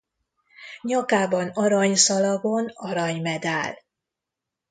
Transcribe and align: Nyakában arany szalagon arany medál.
Nyakában 0.81 1.47
arany 1.49 1.95
szalagon 1.95 2.67
arany 2.73 3.21
medál. 3.21 3.77